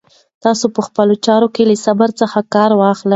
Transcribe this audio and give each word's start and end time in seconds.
تاسو 0.43 0.65
په 0.75 0.81
خپلو 0.87 1.13
چارو 1.25 1.47
کې 1.55 1.63
له 1.69 1.75
صبر 1.85 2.09
څخه 2.21 2.39
کار 2.53 2.71
واخلئ. 2.75 3.09